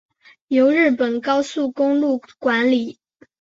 [0.47, 2.97] 由中日本高速公路管理。